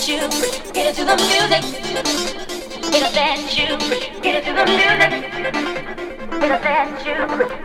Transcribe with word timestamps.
dance 0.00 0.08
you, 0.08 0.72
get 0.72 0.94
to 0.94 1.04
the 1.04 1.16
music. 1.16 1.62
Gonna 2.90 3.12
dance 3.12 3.58
you, 3.58 3.66
get 4.22 4.44
to 4.44 4.52
the 4.54 4.64
music. 4.64 5.10
Gonna 6.40 6.58
dance 6.62 7.04
you, 7.04 7.14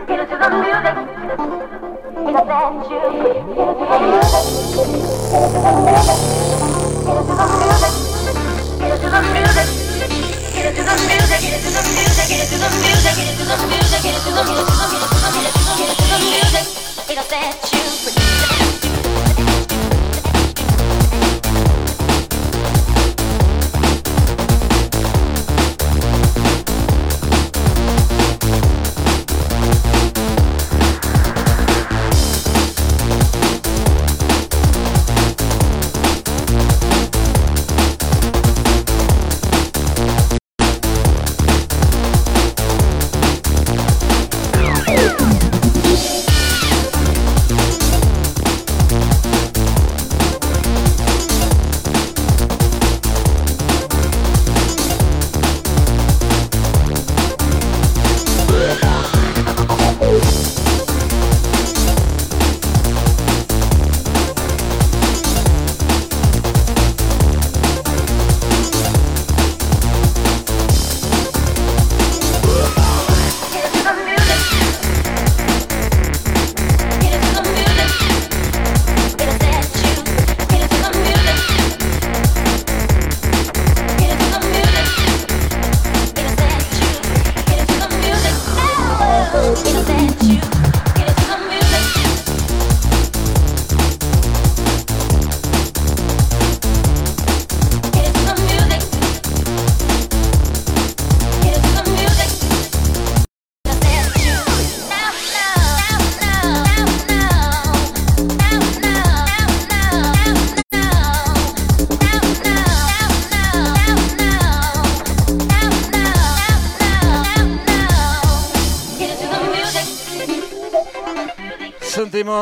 get 0.06 0.28
to 0.28 0.36
the 0.36 0.50
music. 0.52 0.96
Gonna 2.14 2.44
dance 2.44 2.90
you, 2.90 3.00
get 3.00 3.16
to 3.16 3.46
the 3.46 3.64
music. 3.96 4.36
Get 8.76 9.00
to 9.00 9.08
the 9.08 9.20
music. 9.22 9.24
Get 9.24 9.24
to 9.24 9.24
the 9.24 9.24
music. 9.26 9.64
Get 10.36 10.64
to 10.66 10.76
the 10.76 10.76
music. 10.76 10.76
Get 10.76 10.76
to 10.76 10.82
the 10.82 10.92
music. 10.96 11.32
Get 11.32 11.56
to 11.56 11.72
the 11.72 11.84
music. 11.86 12.24
Get 12.26 12.44
to 12.44 12.56
the 12.56 12.72
music. 12.76 13.04
Get 13.06 13.32
to 13.32 13.44
the 13.44 13.56
music. 13.56 13.56
Get 13.56 13.56
to 13.56 13.56
the 13.56 13.62
music. 13.66 14.02
Get 14.02 14.16
to 14.16 14.30
the 14.30 14.44
music. 14.44 14.52
Get 14.52 14.52
to 14.52 14.52
the 14.76 15.34
music. 15.36 15.64
Get 15.76 15.92
to 15.96 16.04
the 16.04 16.18
music. 16.20 16.64
Get 17.06 17.16
to 17.16 17.30
the 17.30 17.40
music. 17.72 18.25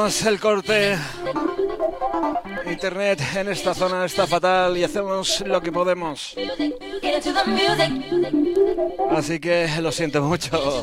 El 0.04 0.38
corte. 0.38 0.98
Internet 2.70 3.22
en 3.36 3.48
esta 3.48 3.72
zona 3.72 4.04
está 4.04 4.26
fatal 4.26 4.76
y 4.76 4.84
hacemos 4.84 5.42
lo 5.46 5.62
que 5.62 5.72
podemos. 5.72 6.36
Así 9.16 9.40
que 9.40 9.66
lo 9.80 9.90
siento 9.90 10.20
mucho. 10.20 10.82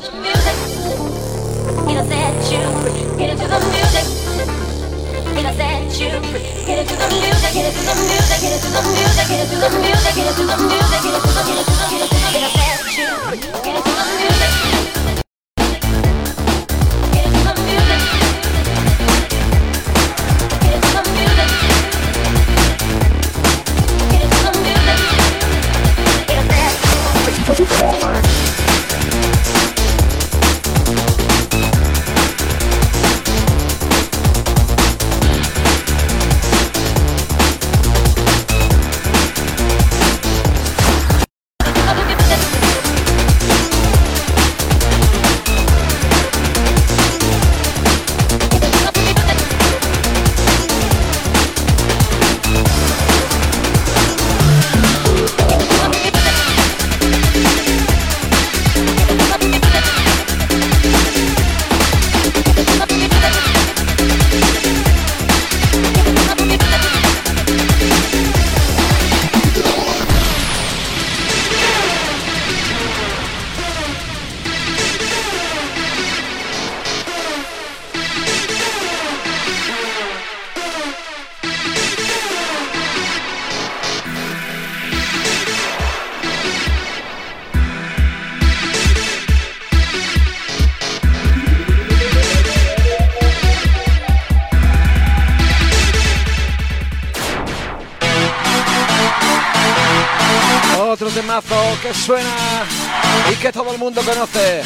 todo 103.52 103.72
el 103.72 103.78
mundo 103.78 104.02
conoce. 104.02 104.62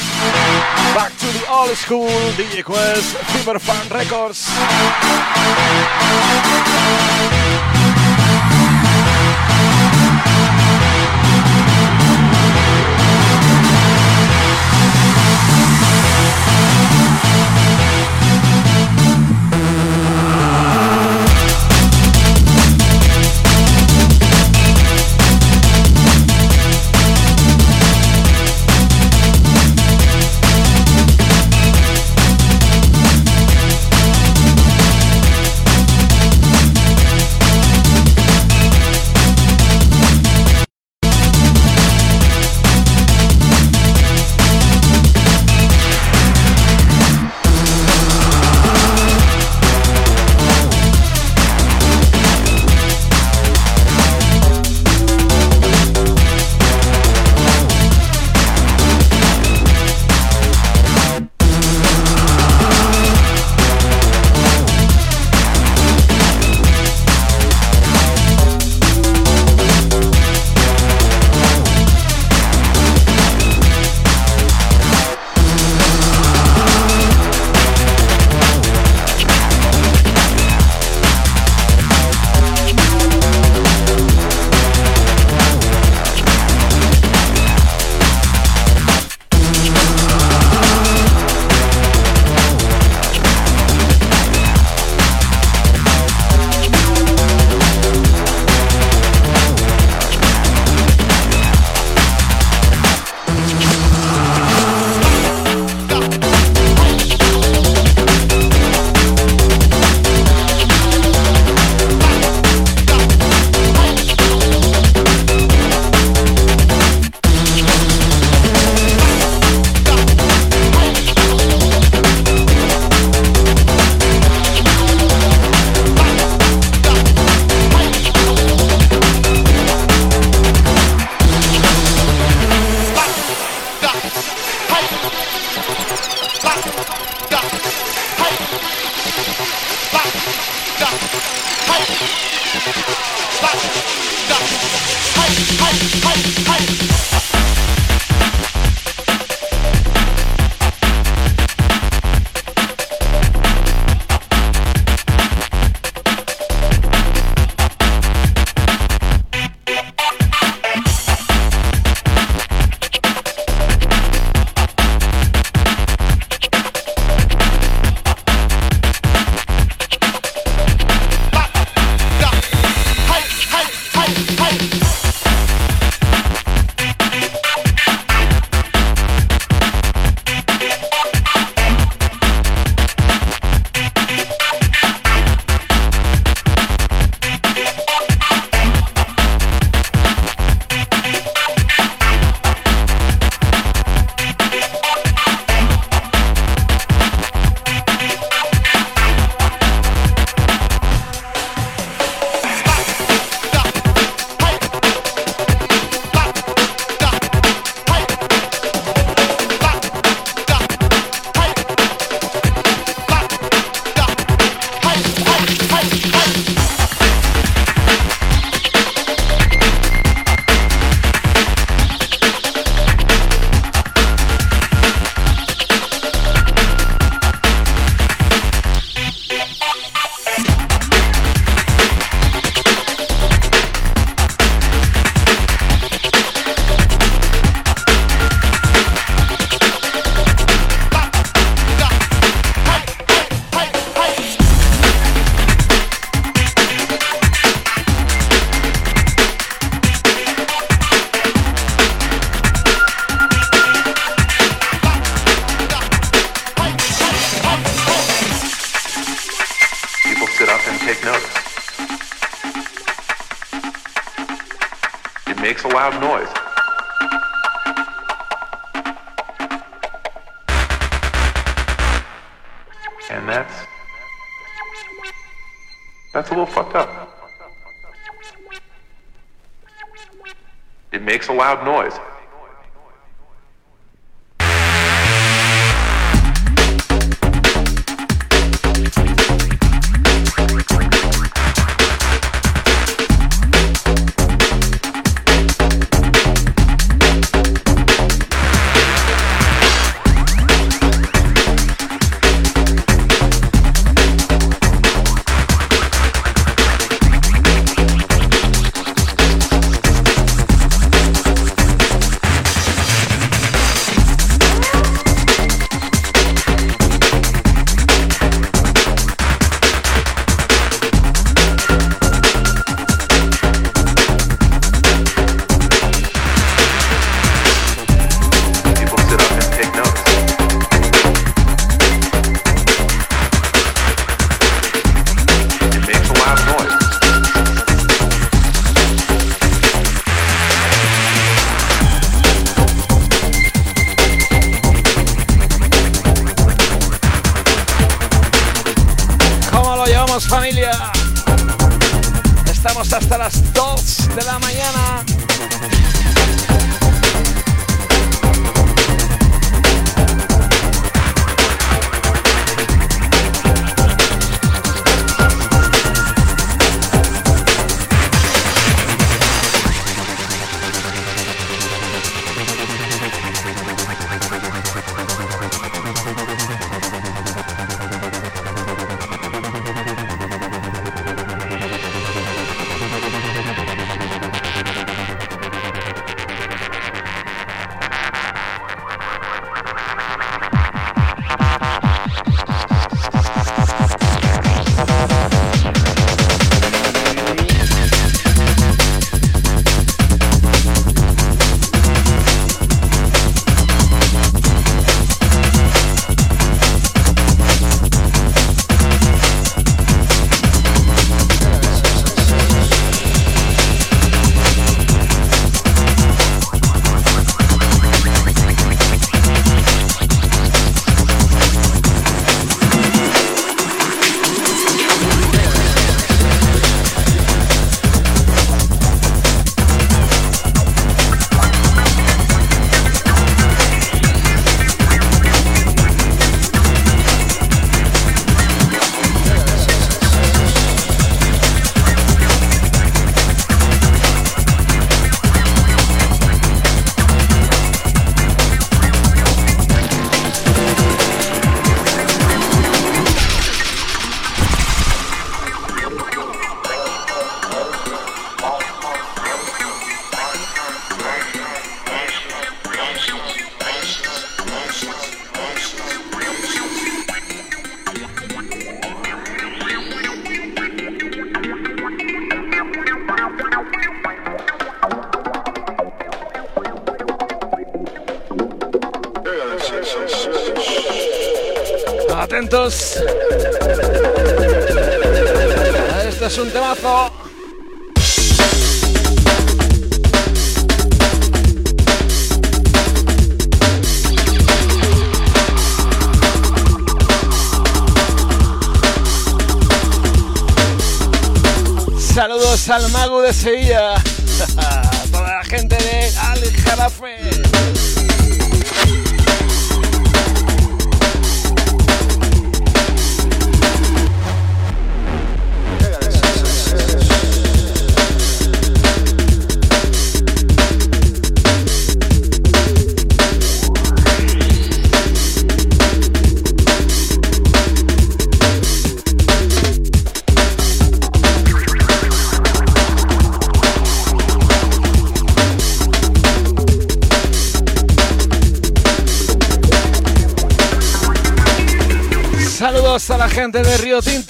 Back 0.94 1.12
to 1.18 1.26
the 1.26 1.44
old 1.50 1.76
school, 1.76 2.08
DJ 2.36 2.62
Quest, 2.62 3.16
Cyberfan 3.32 3.90
Records. 3.90 4.46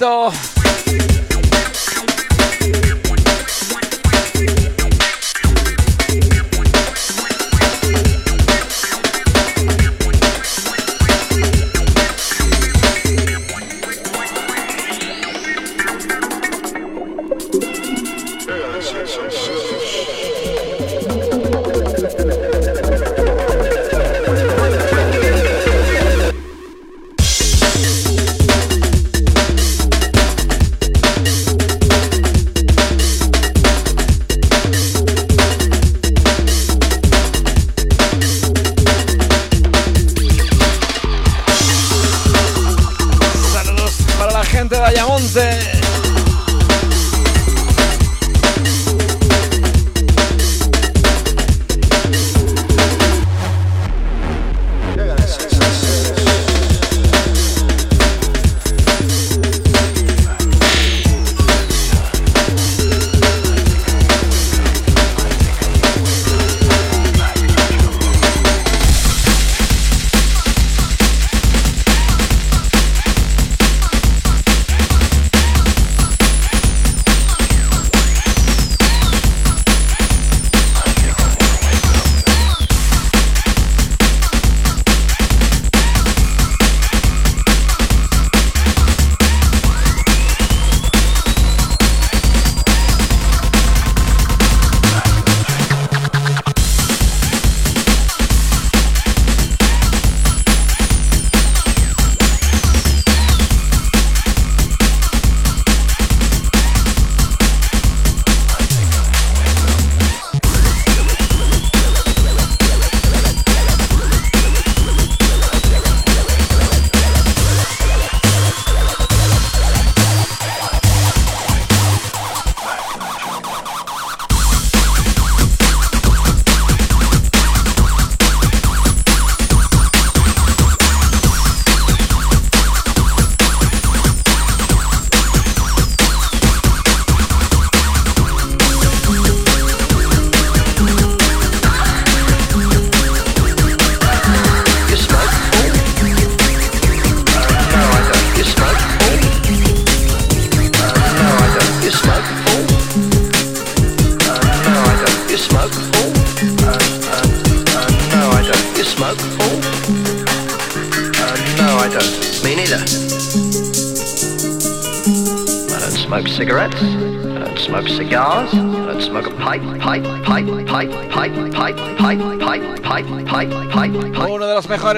Rico. 0.07 0.46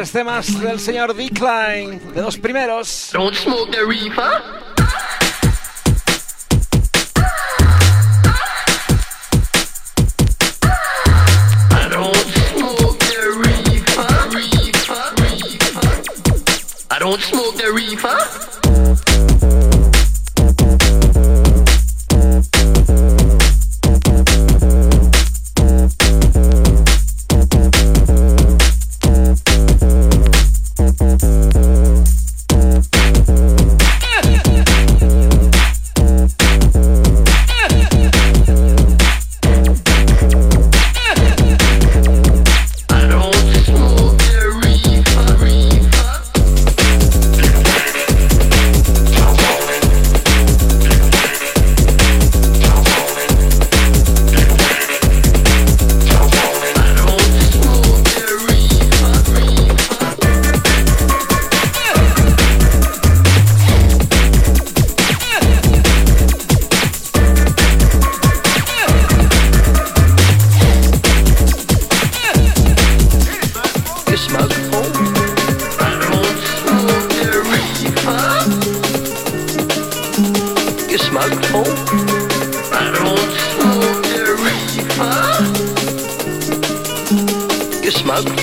tres 0.09 0.23
temas 0.23 0.61
del 0.61 0.79
señor 0.79 1.13
Decline, 1.13 1.99
de 2.13 2.21
los 2.21 2.37
primeros. 2.37 3.11
Don't 3.13 3.35
smoke 3.35 3.71
the 3.71 3.85
reefer. 3.85 4.58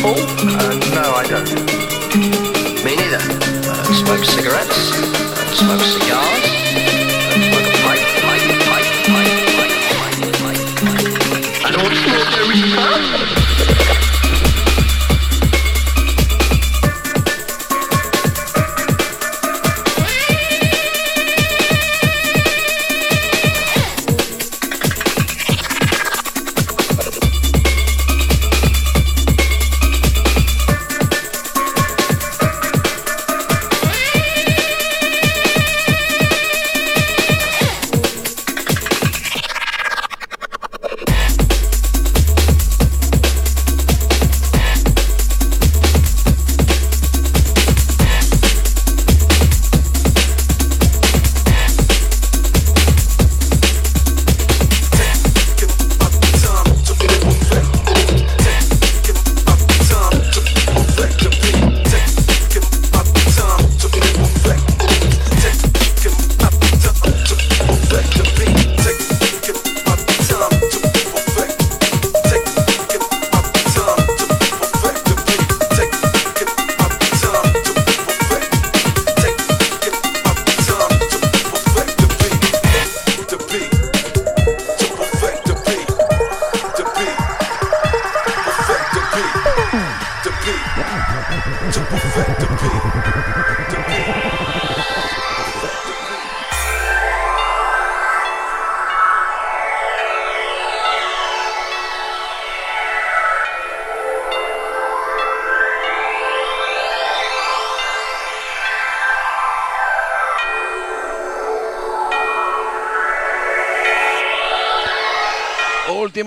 full? 0.07 0.23
Uh, 0.49 0.75
no, 0.95 1.05
I 1.15 1.27
don't. 1.27 1.49
Me 2.85 2.95
neither. 2.95 3.19
I 3.19 3.83
don't 3.83 3.95
smoke 3.95 4.25
cigarettes. 4.25 4.93
I 4.93 5.45
don't 5.45 5.57
smoke 5.57 5.81
cigarettes. 5.81 6.06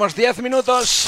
últimos 0.09 0.15
10 0.15 0.41
minutos. 0.41 0.98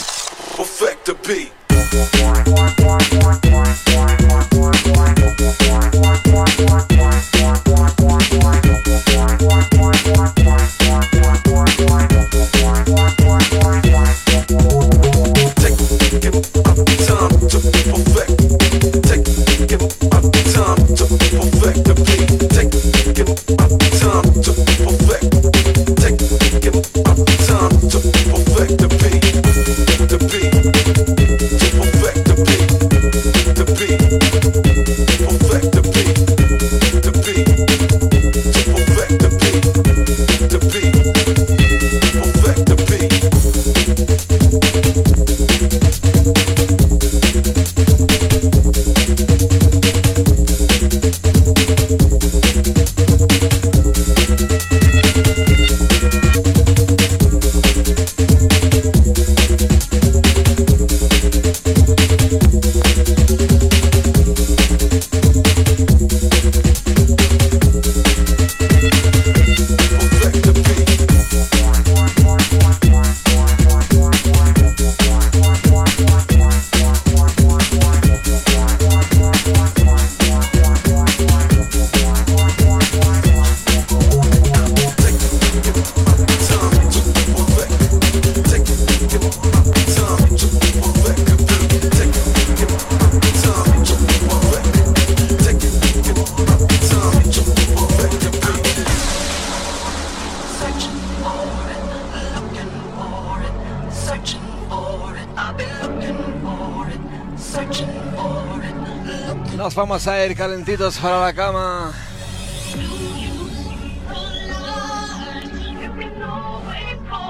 calentitos 110.62 110.98
para 111.00 111.22
la 111.22 111.34
cama. 111.34 111.92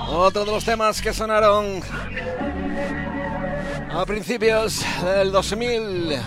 Otro 0.10 0.44
de 0.44 0.52
los 0.52 0.66
temas 0.66 1.02
que 1.02 1.14
sonaron 1.14 1.82
a 3.90 4.06
principios 4.06 4.84
del 5.04 5.32
2000. 5.32 6.20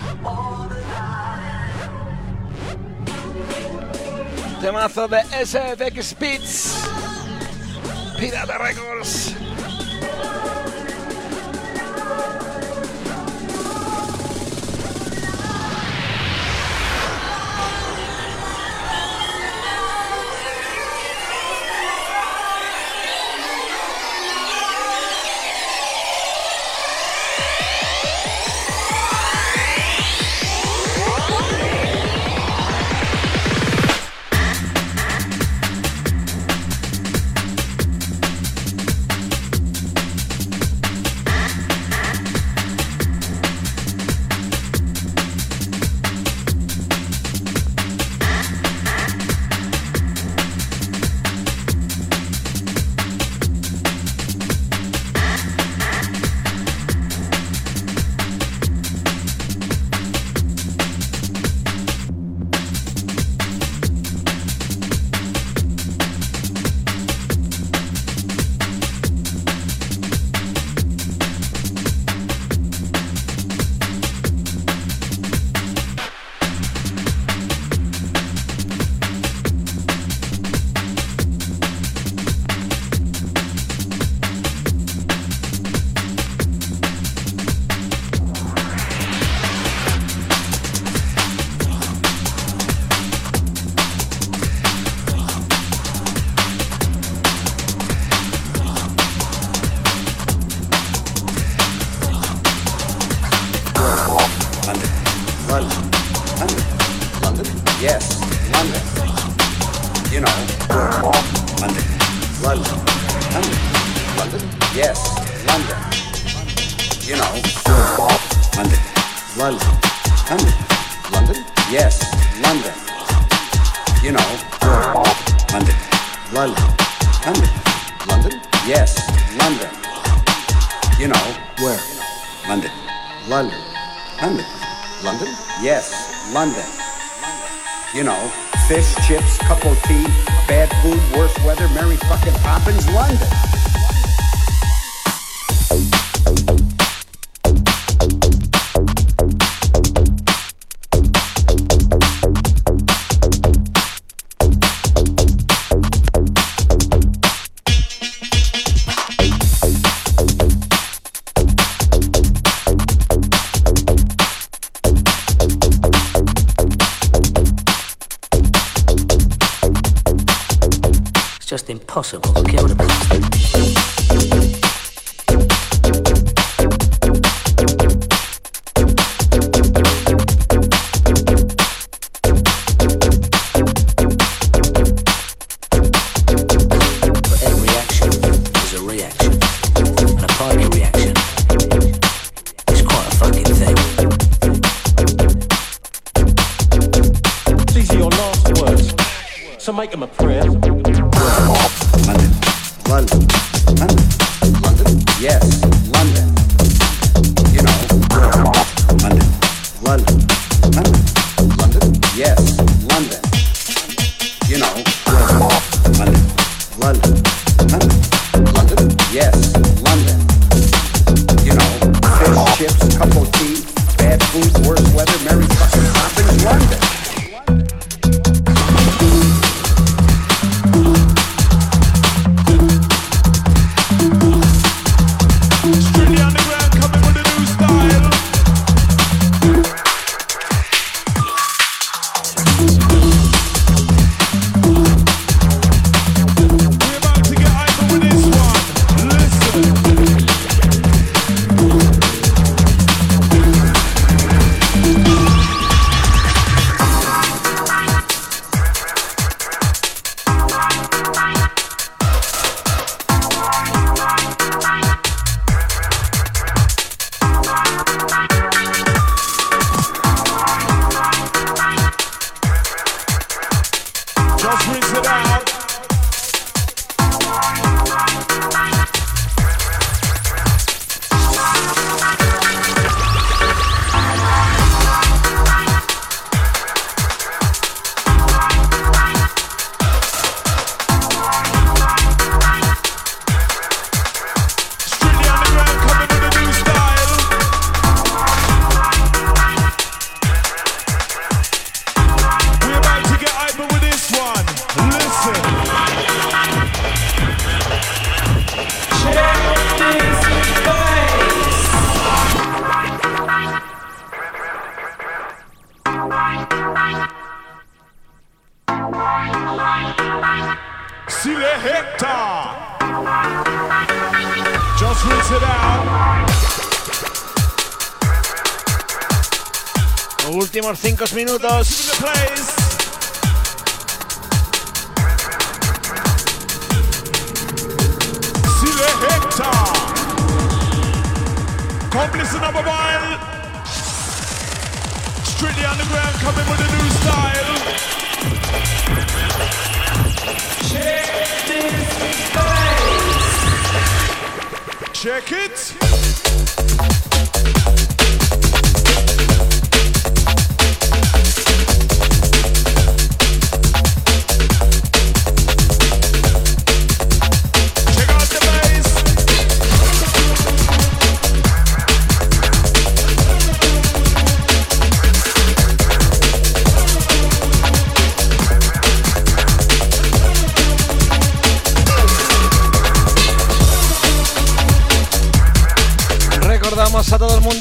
Temazo 4.61 5.07
de 5.07 5.19
S. 5.41 5.59
SFX 5.77 6.15
Beats, 6.19 6.89
Pirata 8.17 8.57
Records. 8.57 9.24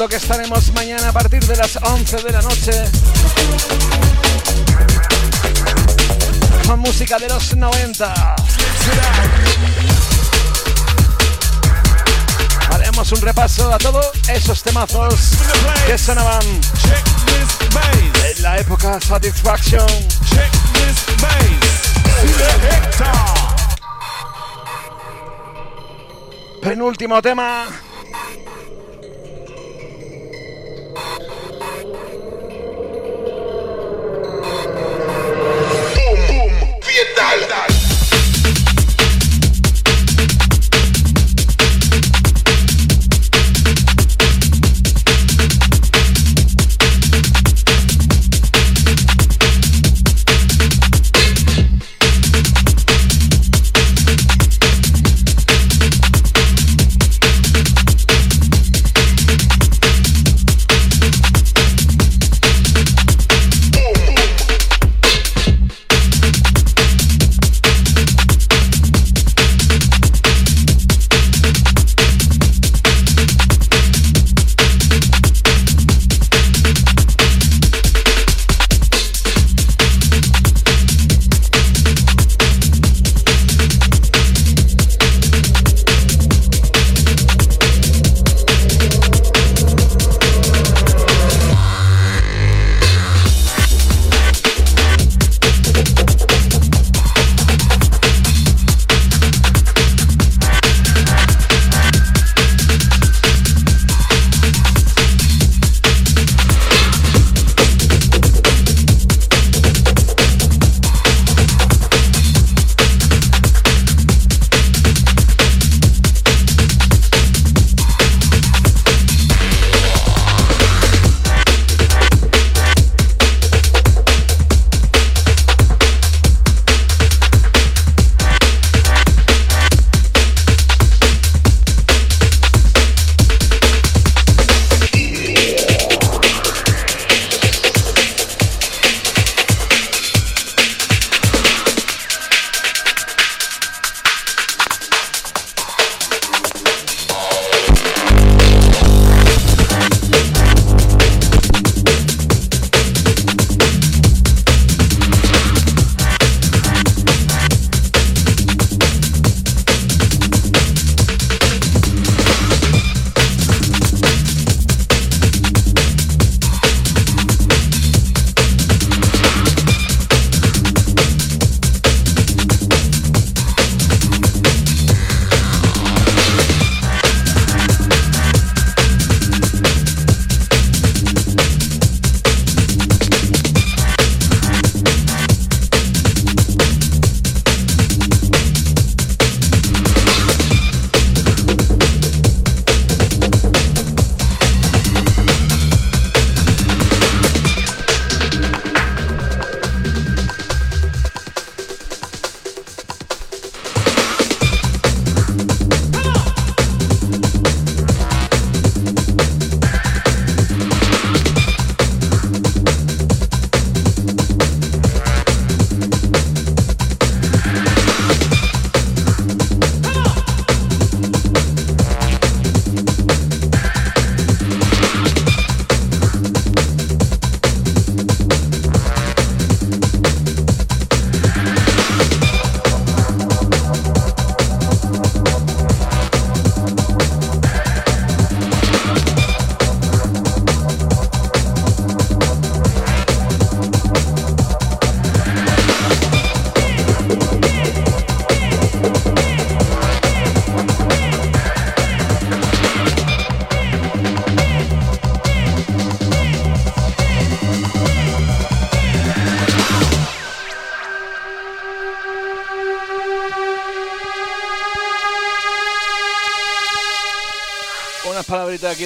que 0.08 0.16
estaremos 0.16 0.70
mañana 0.72 1.08
a 1.08 1.12
partir 1.12 1.42
de 1.46 1.56
las 1.56 1.76
11 1.76 2.16
de 2.24 2.32
la 2.32 2.42
noche 2.42 2.72
con 6.66 6.80
música 6.80 7.18
de 7.18 7.28
los 7.28 7.56
90. 7.56 8.36
Haremos 12.70 13.12
un 13.12 13.20
repaso 13.22 13.72
a 13.72 13.78
todos 13.78 14.06
esos 14.28 14.62
temazos 14.62 15.14
que 15.86 15.96
sonaban 15.96 16.42
en 18.36 18.42
la 18.42 18.58
época 18.58 19.00
Satisfaction. 19.00 19.86
Penúltimo 26.60 27.22
tema. 27.22 27.83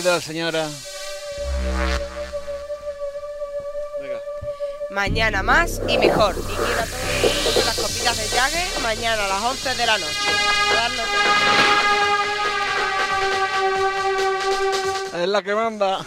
De 0.03 0.11
la 0.11 0.21
señora. 0.21 0.69
Venga. 4.01 4.21
Mañana 4.91 5.43
más 5.43 5.81
y 5.89 5.99
mejor. 5.99 6.37
Y 6.39 6.55
quiero 6.55 6.81
a 6.81 6.87
todo 6.87 7.01
el 7.23 7.35
mundo 7.35 7.51
con 7.55 7.67
las 7.67 7.77
copitas 7.77 8.17
de 8.17 8.29
Jagger 8.29 8.81
mañana 8.83 9.25
a 9.25 9.29
las 9.29 9.43
11 9.43 9.75
de 9.75 9.87
la 9.87 9.99
noche. 9.99 10.29
Es 15.15 15.29
la 15.29 15.43
que 15.43 15.55
manda. 15.55 16.05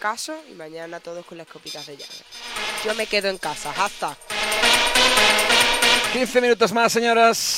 Caso 0.00 0.34
y 0.50 0.54
mañana 0.54 0.98
todos 0.98 1.24
con 1.24 1.38
las 1.38 1.46
copitas 1.46 1.86
de 1.86 1.96
llave. 1.96 2.14
Yo 2.84 2.94
me 2.94 3.06
quedo 3.06 3.28
en 3.28 3.38
casa, 3.38 3.72
hasta. 3.76 4.16
15 6.12 6.40
minutos 6.40 6.72
más, 6.72 6.92
señoras. 6.92 7.49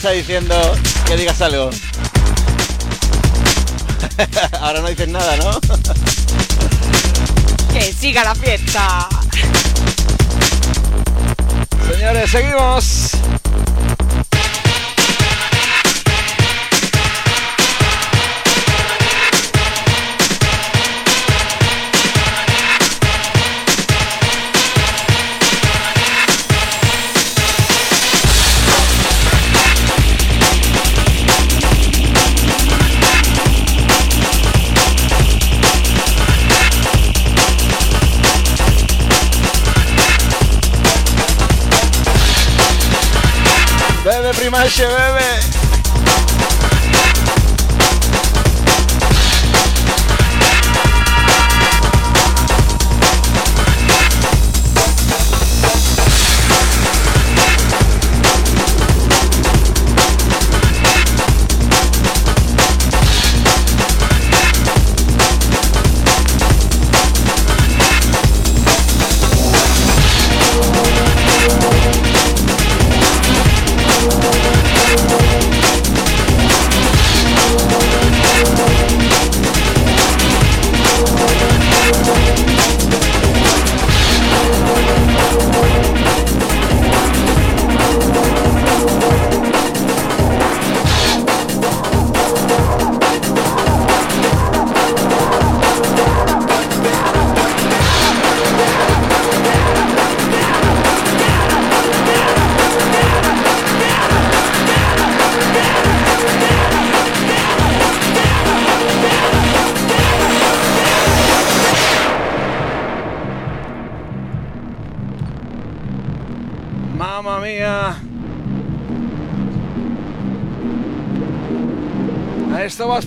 Está 0.00 0.12
diciendo 0.12 0.54
que 1.06 1.14
digas 1.14 1.42
algo. 1.42 1.68
Ahora 4.62 4.80
no 4.80 4.88
dices 4.88 5.08
nada, 5.08 5.36
¿no? 5.36 5.60
¡Que 7.74 7.92
siga 7.92 8.24
la 8.24 8.34
fiesta! 8.34 9.06
Señores, 11.92 12.30
seguimos. 12.30 13.19
Bebe, 44.70 44.86
primache, 44.86 44.99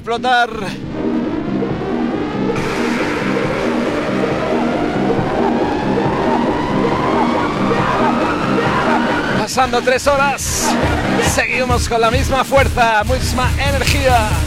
explotar. 0.04 0.50
Pasando 9.38 9.82
tres 9.82 10.06
horas. 10.08 10.68
Seguimos 11.34 11.88
con 11.88 12.02
la 12.02 12.12
misma 12.12 12.44
fuerza, 12.44 13.02
misma 13.06 13.50
energía. 13.58 14.43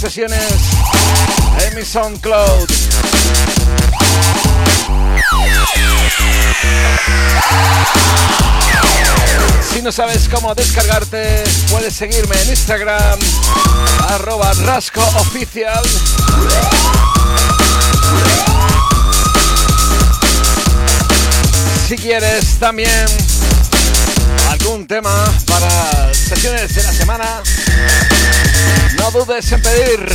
Sesiones 0.00 0.40
en 1.66 1.76
mi 1.76 1.84
SoundCloud. 1.84 2.70
Si 9.70 9.82
no 9.82 9.92
sabes 9.92 10.26
cómo 10.30 10.54
descargarte, 10.54 11.44
puedes 11.70 11.94
seguirme 11.94 12.40
en 12.40 12.48
Instagram, 12.48 13.18
arroba 14.08 14.54
rasco 14.64 15.02
oficial. 15.18 15.84
Si 21.86 21.96
quieres 21.98 22.58
también 22.58 23.06
algún 24.48 24.86
tema 24.86 25.26
para 25.46 26.14
sesiones 26.14 26.74
de 26.74 26.82
la 26.84 26.92
semana, 26.92 27.42
no 28.98 29.10
dudes 29.10 29.52
en 29.52 29.62
pedir. 29.62 30.08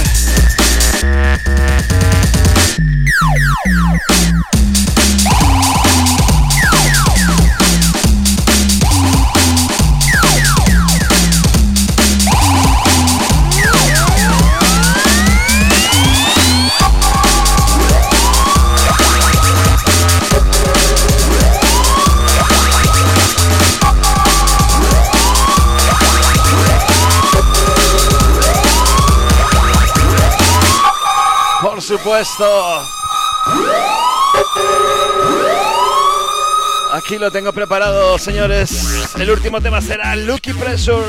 supuesto. 31.97 32.45
Aquí 36.91 37.17
lo 37.17 37.31
tengo 37.31 37.53
preparado, 37.53 38.17
señores. 38.17 39.15
El 39.17 39.29
último 39.29 39.61
tema 39.61 39.81
será 39.81 40.15
Lucky 40.15 40.53
Pressure. 40.53 41.05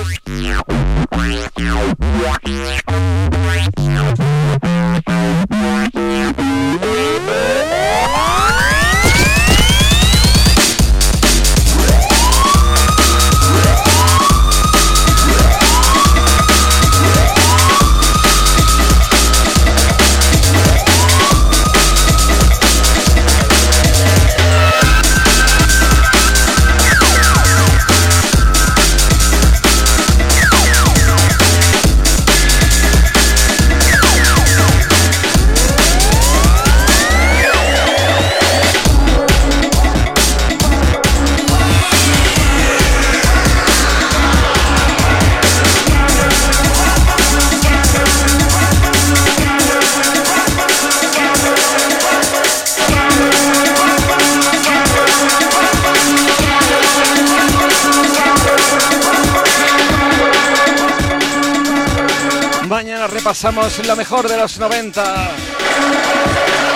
Repasamos 63.26 63.84
lo 63.84 63.96
mejor 63.96 64.28
de 64.28 64.36
los 64.36 64.56
90. 64.56 65.02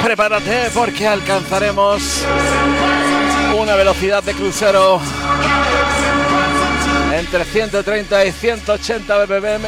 Prepárate 0.03 0.69
porque 0.75 1.07
alcanzaremos 1.07 2.25
una 3.57 3.77
velocidad 3.77 4.21
de 4.25 4.35
crucero 4.35 5.01
entre 7.15 7.45
130 7.45 8.25
y 8.25 8.33
180 8.33 9.27
bbm. 9.27 9.63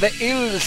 Remezcla 0.00 0.52
de 0.52 0.60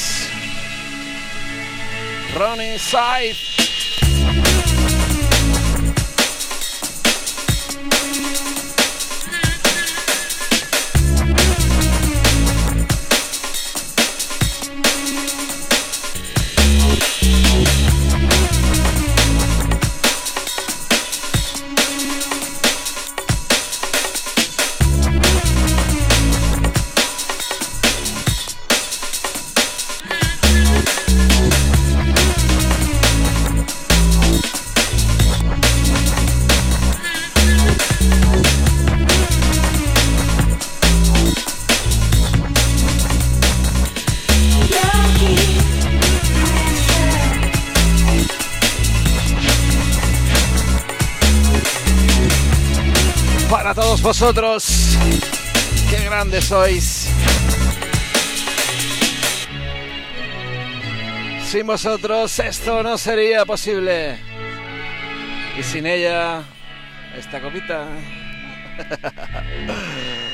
vosotros, 54.21 54.97
qué 55.89 56.05
grandes 56.05 56.45
sois. 56.45 57.09
Sin 61.47 61.65
vosotros 61.65 62.37
esto 62.37 62.83
no 62.83 62.99
sería 62.99 63.45
posible. 63.45 64.19
Y 65.57 65.63
sin 65.63 65.87
ella, 65.87 66.43
esta 67.17 67.41
copita. 67.41 67.87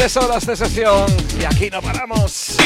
tres 0.00 0.16
horas 0.16 0.46
de 0.46 0.56
sesión 0.56 1.04
y 1.38 1.44
aquí 1.44 1.68
no 1.68 1.82
paramos. 1.82 2.56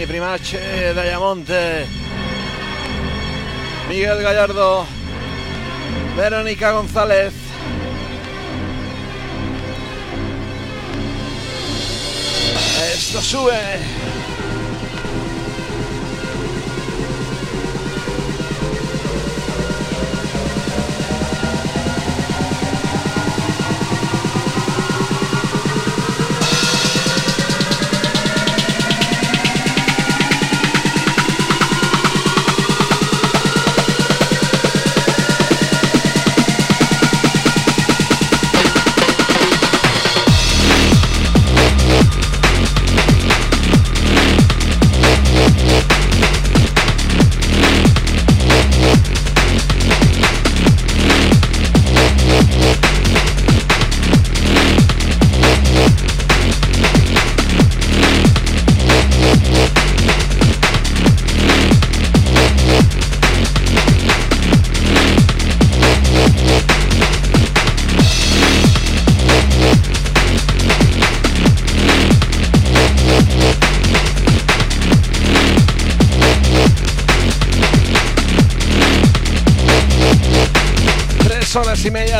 Dedicar 0.00 0.06
a 0.06 0.06
mi 0.06 0.06
primache 0.06 0.94
Dayamonte, 0.94 1.86
Miguel 3.88 4.22
Gallardo, 4.22 4.86
Verónica 6.16 6.72
González. 6.72 7.32
Esto 12.94 13.20
sube. 13.20 13.89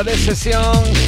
De 0.05 0.16
sesión. 0.16 0.99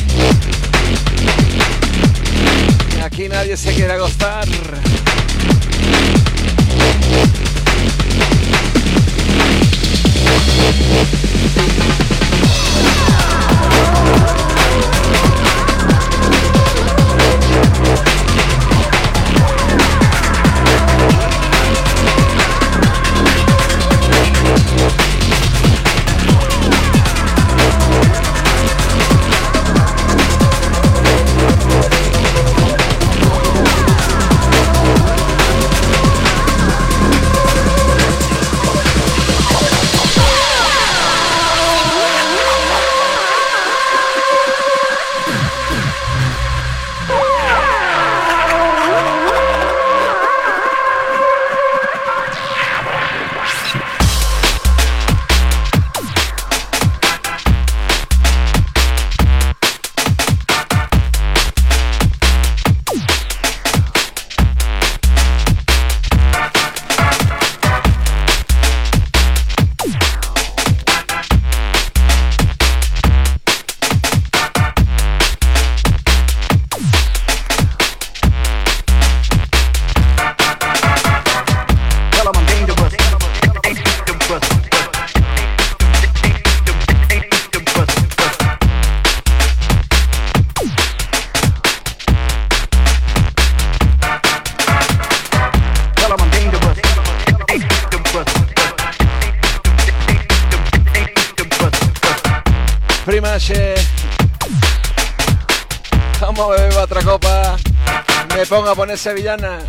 Me 108.53 108.59
pongo 108.59 108.71
a 108.71 108.75
poner 108.75 108.99
sevillana. 108.99 109.61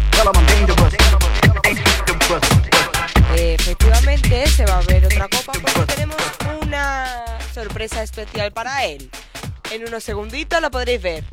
Efectivamente, 3.34 4.48
se 4.48 4.66
va 4.66 4.80
a 4.80 4.82
ver 4.82 5.06
otra 5.06 5.30
copa 5.30 5.54
porque 5.54 5.94
tenemos 5.94 6.18
una 6.62 7.24
sorpresa 7.54 8.04
especial 8.04 8.52
para 8.52 8.84
él. 8.84 9.10
En 9.72 9.88
unos 9.88 10.04
segunditos 10.04 10.60
lo 10.62 10.70
podréis 10.70 11.02
ver. 11.02 11.24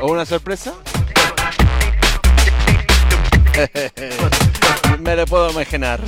¿O 0.00 0.12
una 0.12 0.24
sorpresa? 0.24 0.74
me 5.00 5.16
lo 5.16 5.26
puedo 5.26 5.50
imaginar. 5.50 6.00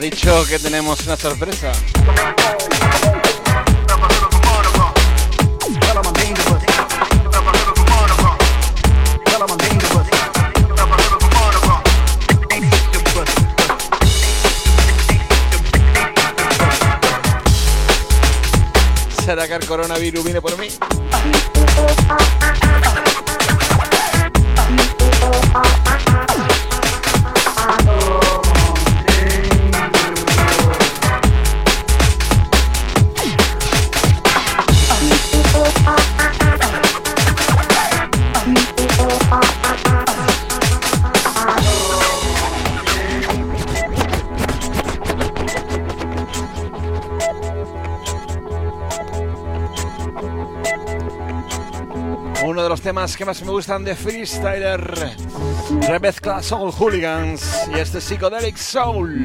Dicho 0.00 0.46
que 0.48 0.58
tenemos 0.58 1.06
una 1.06 1.14
sorpresa. 1.14 1.72
¿Será 19.22 19.46
que 19.46 19.54
el 19.54 19.66
coronavirus 19.66 20.24
viene 20.24 20.40
por 20.40 20.56
mí? 20.56 20.68
Temas 53.00 53.16
que 53.16 53.24
más 53.24 53.42
me 53.42 53.50
gustan 53.50 53.82
de 53.82 53.96
Freestyler. 53.96 55.16
Remezcla 55.88 56.42
Soul 56.42 56.70
Hooligans 56.70 57.66
y 57.74 57.78
este 57.78 57.98
Psychedelic 57.98 58.58
Soul. 58.58 59.24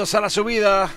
A 0.00 0.20
la 0.22 0.30
subida. 0.30 0.90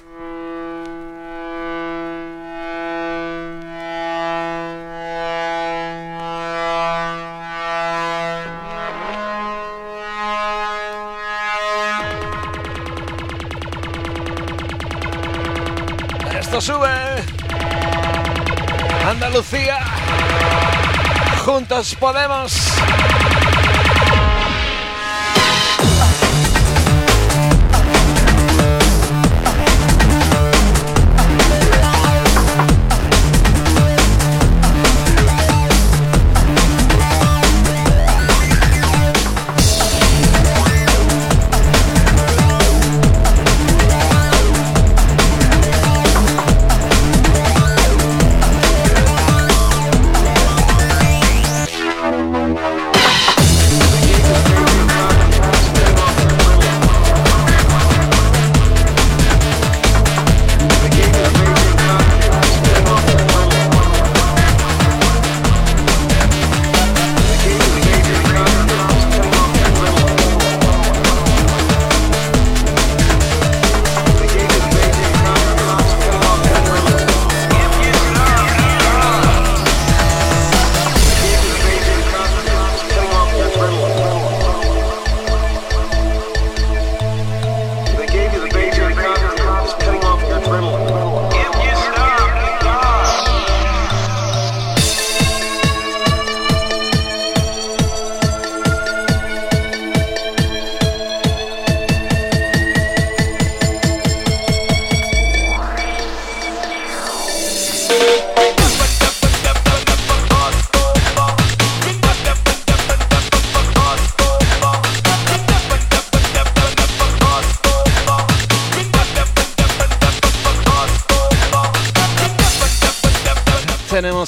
Esto 16.39 16.61
sube. 16.61 16.87
Andalucía. 19.05 19.79
Juntos 21.43 21.93
podemos. 21.95 22.53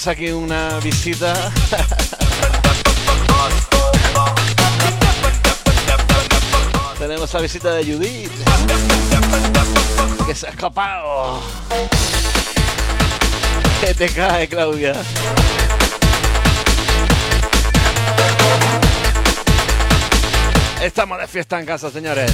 Aquí 0.07 0.29
una 0.29 0.77
visita. 0.83 1.33
Tenemos 6.99 7.33
la 7.33 7.39
visita 7.41 7.71
de 7.71 7.83
Judith. 7.83 8.31
Que 10.27 10.35
se 10.35 10.45
ha 10.45 10.51
escapado. 10.51 11.41
Que 13.81 13.95
te 13.95 14.07
cae, 14.09 14.47
Claudia. 14.47 14.93
Estamos 20.83 21.19
de 21.19 21.27
fiesta 21.27 21.59
en 21.59 21.65
casa, 21.65 21.89
señores. 21.89 22.31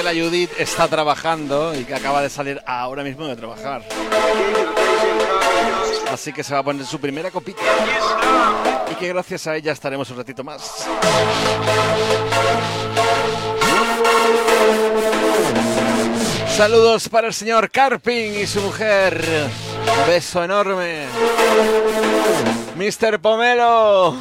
Que 0.00 0.04
la 0.04 0.12
Judith 0.12 0.50
está 0.58 0.88
trabajando 0.88 1.74
y 1.74 1.84
que 1.84 1.94
acaba 1.94 2.22
de 2.22 2.30
salir 2.30 2.58
ahora 2.64 3.02
mismo 3.02 3.26
de 3.26 3.36
trabajar. 3.36 3.82
Así 6.10 6.32
que 6.32 6.42
se 6.42 6.54
va 6.54 6.60
a 6.60 6.62
poner 6.62 6.86
su 6.86 6.98
primera 6.98 7.30
copita. 7.30 7.60
Y 8.90 8.94
que 8.94 9.08
gracias 9.08 9.46
a 9.46 9.56
ella 9.56 9.72
estaremos 9.72 10.08
un 10.10 10.16
ratito 10.16 10.42
más. 10.42 10.86
Saludos 16.56 17.08
para 17.10 17.26
el 17.26 17.34
señor 17.34 17.70
Carping 17.70 18.40
y 18.40 18.46
su 18.46 18.62
mujer. 18.62 19.22
Beso 20.06 20.42
enorme. 20.42 21.04
Mr. 22.76 23.20
Pomelo. 23.20 24.16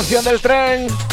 Canción 0.00 0.24
del 0.24 0.40
tren. 0.40 1.09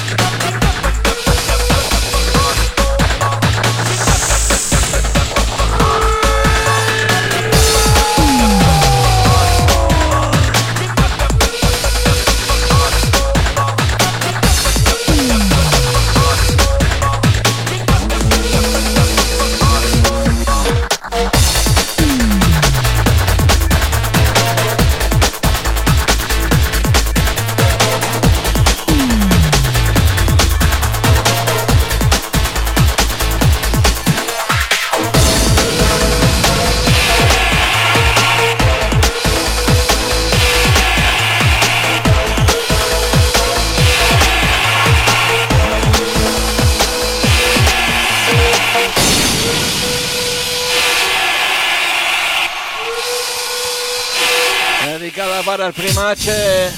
Para 55.48 55.68
el 55.68 55.74
primache. 55.74 56.70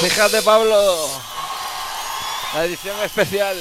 Fíjate, 0.00 0.40
Pablo. 0.42 1.08
La 2.54 2.64
edición 2.64 2.94
especial. 3.02 3.56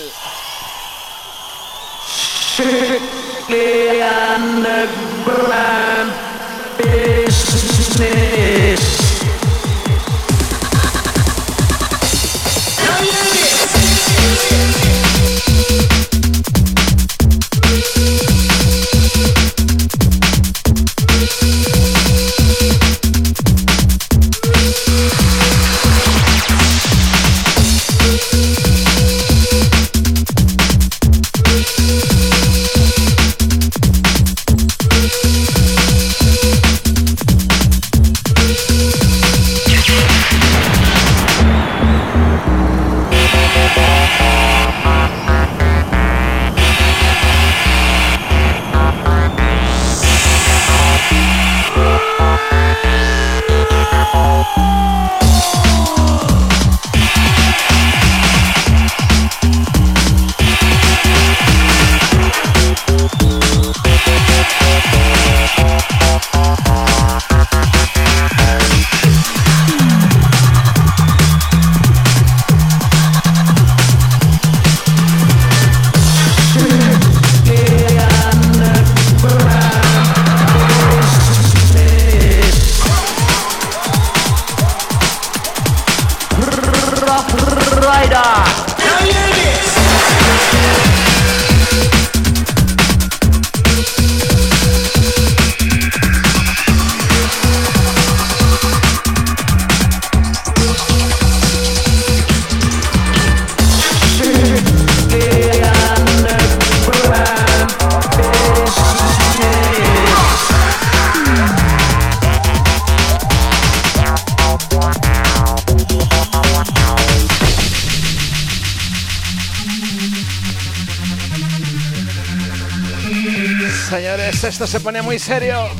Muy 125.11 125.19
serio. 125.19 125.70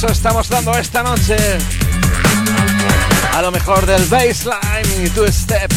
Repaso 0.00 0.12
estamos 0.14 0.48
dando 0.48 0.72
esta 0.78 1.02
noche. 1.02 1.36
A 3.34 3.42
lo 3.42 3.50
mejor 3.50 3.84
del 3.84 4.02
baseline 4.06 5.04
y 5.04 5.10
two 5.10 5.30
step. 5.30 5.70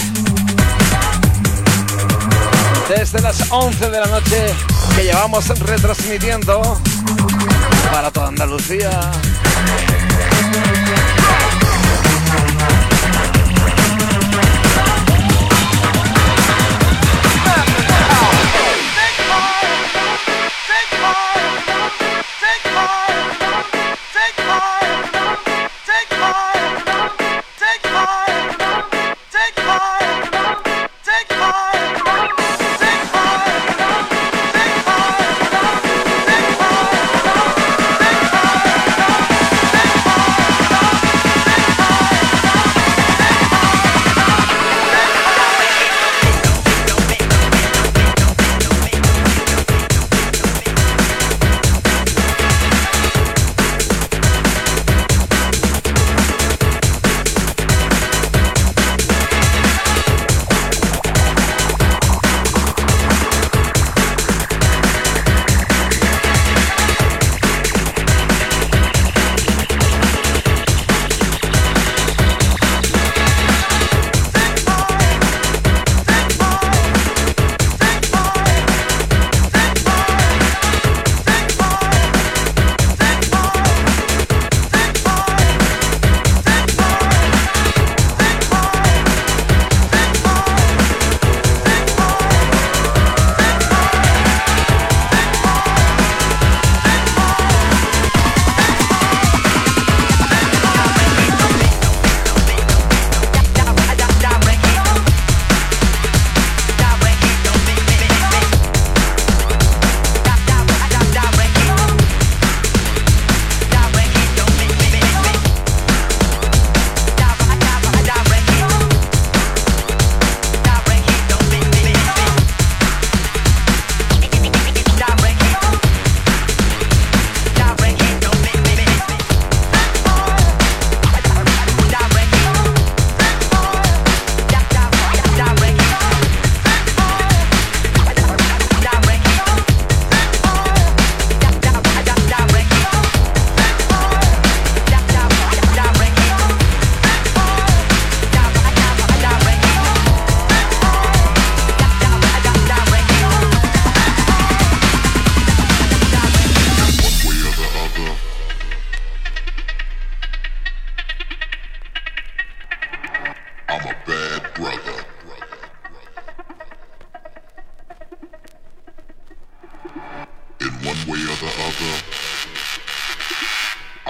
Desde 2.87 3.19
las 3.19 3.51
11 3.51 3.89
de 3.89 3.99
la 3.99 4.05
noche 4.05 4.55
que 4.95 5.03
llevamos 5.03 5.47
retransmitiendo 5.59 6.79
para 7.91 8.11
toda 8.11 8.29
Andalucía. 8.29 9.11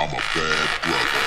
I'm 0.04 0.10
a 0.10 0.16
bad 0.16 0.82
brother. 0.82 1.23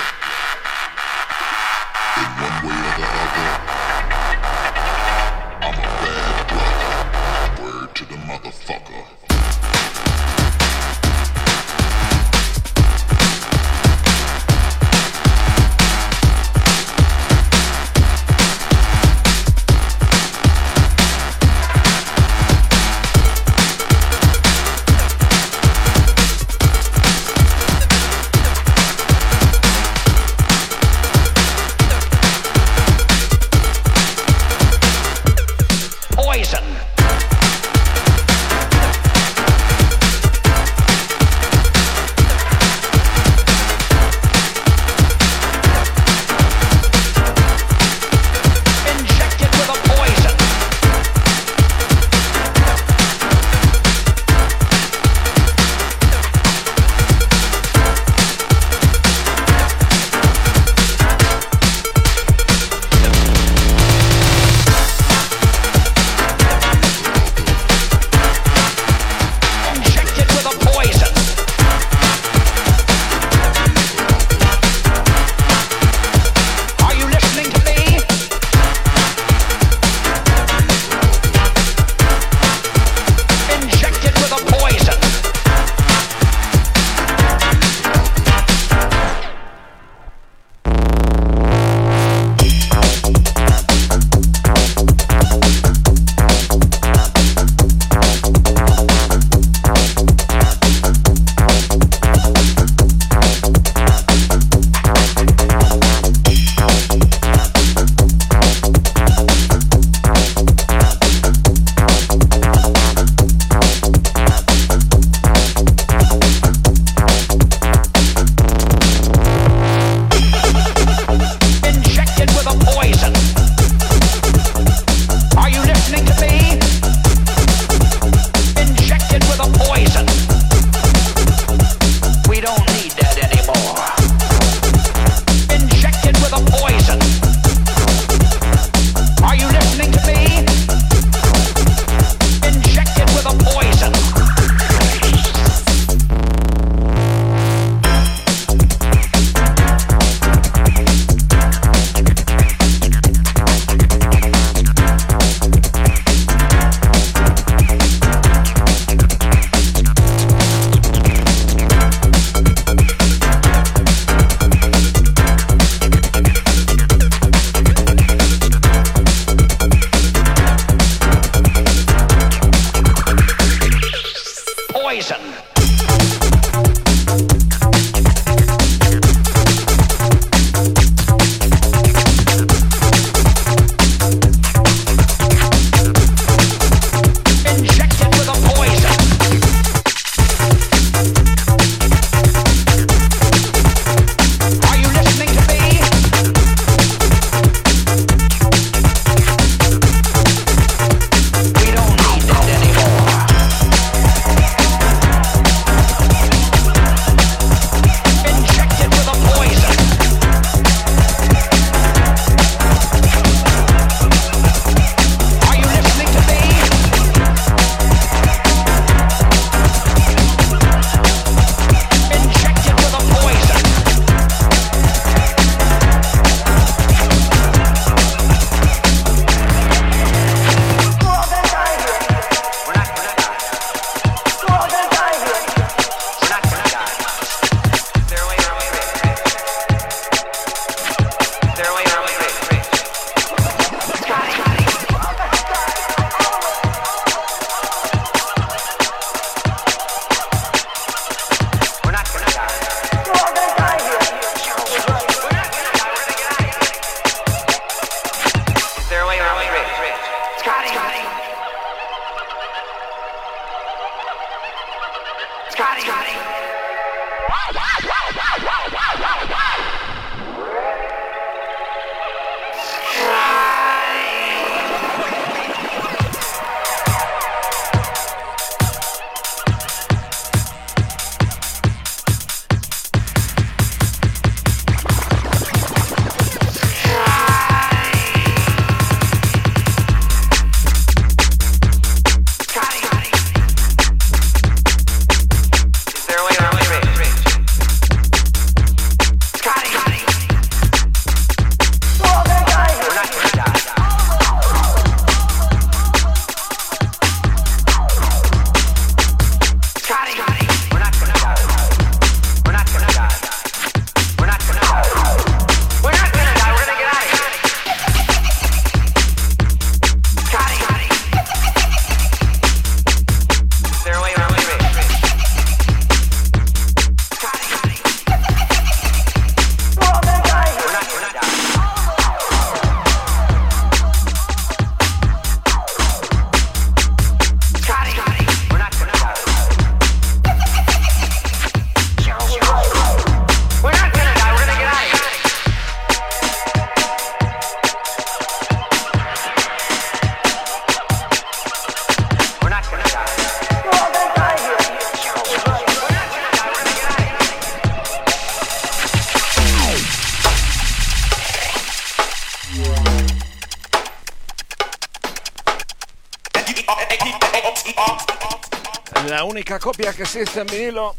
que 369.97 370.03
existe 370.03 370.41
en 370.41 370.47
vinilo. 370.47 370.95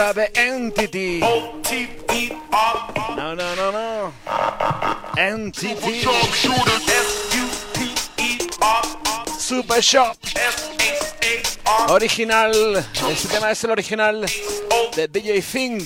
sabe 0.00 0.32
Entity. 0.34 1.20
No, 3.18 3.34
no, 3.34 3.54
no, 3.54 3.70
no. 3.70 4.12
Entity. 5.14 6.06
Super 9.38 9.82
Shop. 9.82 10.16
Original. 11.88 12.82
Este 13.10 13.28
tema 13.28 13.50
es 13.50 13.62
el 13.62 13.72
original 13.72 14.24
de 14.96 15.06
DJ 15.06 15.42
Fink. 15.42 15.84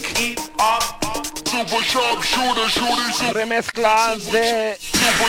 Remezcla 3.33 4.15
de 4.31 4.79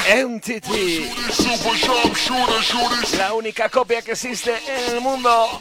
Entity. 0.10 1.10
La 3.18 3.34
única 3.34 3.68
copia 3.68 4.04
que 4.04 4.12
existe 4.12 4.54
en 4.68 4.96
el 4.96 5.02
mundo. 5.02 5.60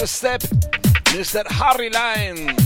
Gossip, 0.00 0.42
Mr. 1.10 1.44
Harry 1.48 1.90
Lines. 1.90 2.57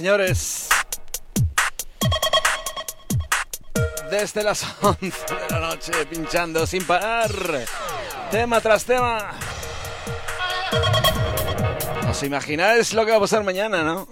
Señores. 0.00 0.66
Desde 4.10 4.42
las 4.42 4.64
11 4.80 5.02
de 5.02 5.50
la 5.50 5.60
noche, 5.60 5.92
pinchando 6.08 6.66
sin 6.66 6.86
parar. 6.86 7.30
Tema 8.30 8.62
tras 8.62 8.86
tema. 8.86 9.32
¿Os 12.08 12.22
imagináis 12.22 12.94
lo 12.94 13.04
que 13.04 13.10
va 13.10 13.18
a 13.18 13.20
pasar 13.20 13.44
mañana, 13.44 13.82
no? 13.82 14.08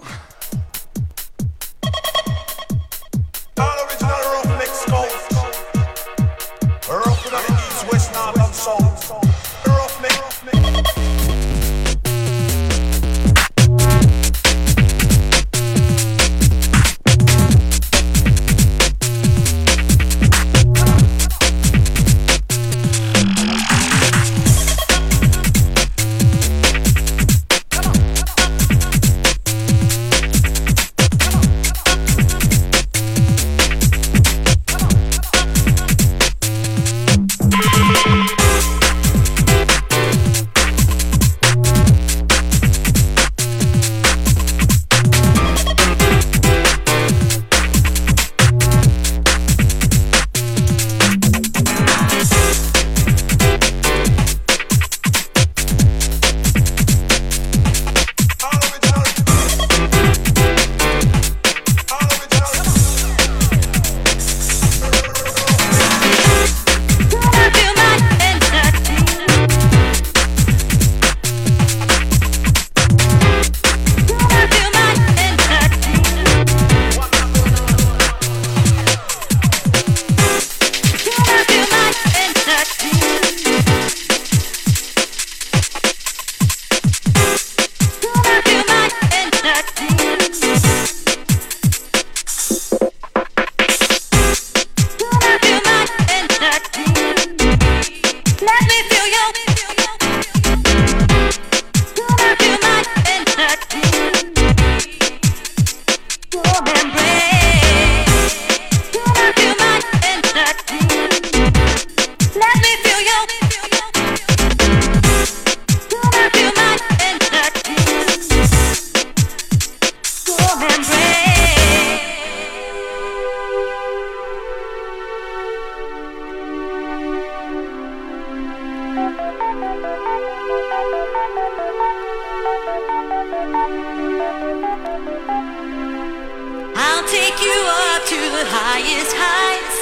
The 138.39 138.45
highest 138.47 139.11
heights. 139.19 139.77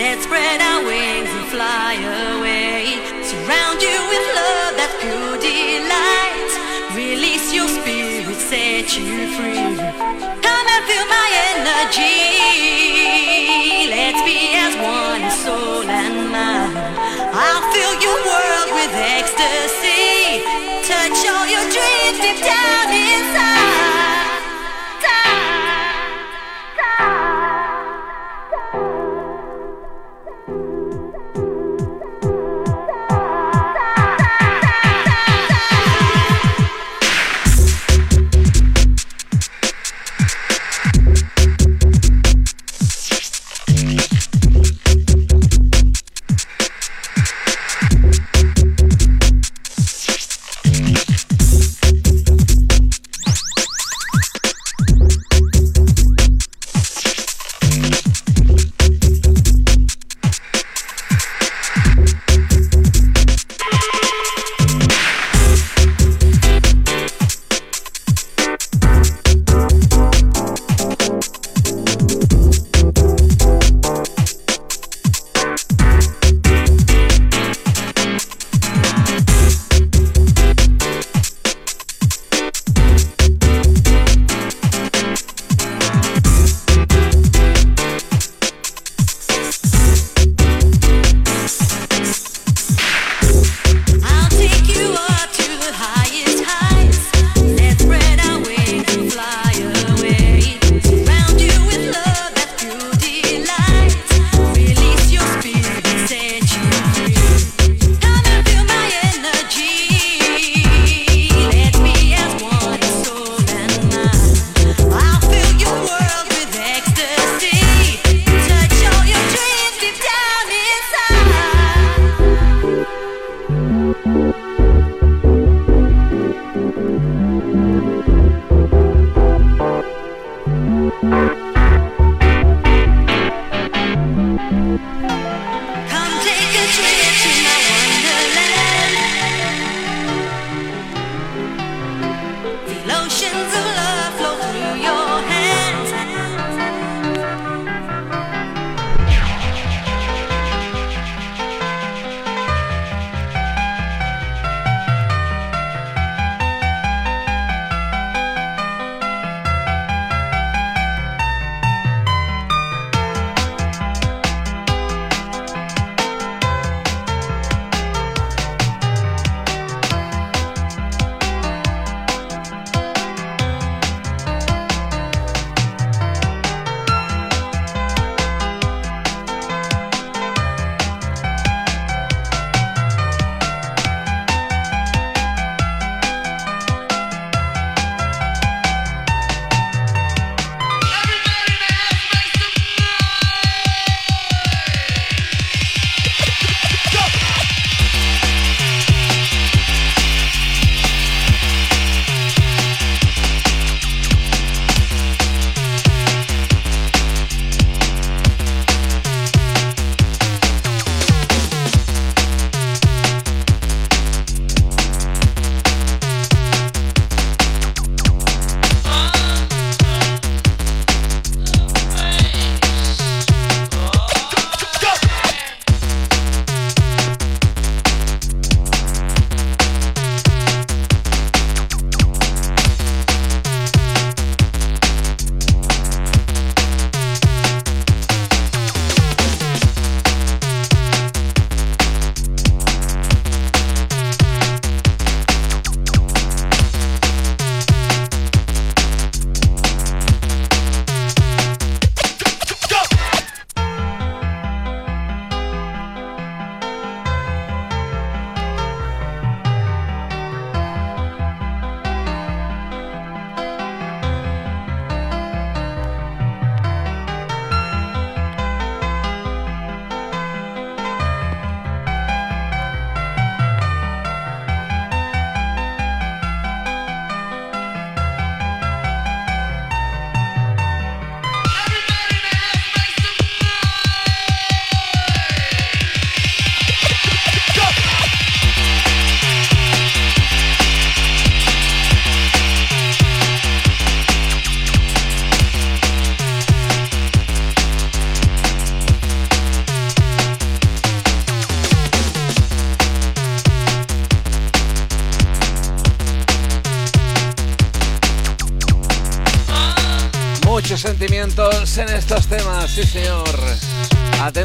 Let's 0.00 0.24
spread 0.24 0.60
our 0.64 0.80
wings 0.80 1.28
and 1.28 1.46
fly 1.52 1.92
away. 2.40 2.96
Surround 3.20 3.84
you 3.84 3.98
with 4.08 4.24
love 4.40 4.72
that's 4.80 4.96
pure 5.04 5.36
delight. 5.36 6.52
Release 6.96 7.52
your 7.52 7.68
spirit, 7.68 8.40
set 8.48 8.96
you 8.96 9.28
free. 9.36 9.76
Come 10.40 10.66
and 10.74 10.82
feel 10.88 11.06
my 11.18 11.28
energy. 11.52 12.16
Let's 13.92 14.22
be 14.24 14.56
as 14.56 14.72
one 14.80 15.24
soul 15.44 15.84
and 15.84 16.32
mind. 16.32 16.72
I'll 17.44 17.64
fill 17.72 17.94
your 18.00 18.18
world 18.24 18.68
with 18.72 18.92
ecstasy. 19.20 19.97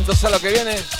Atentos 0.03 0.25
a 0.25 0.29
lo 0.31 0.39
que 0.41 0.51
viene. 0.51 0.92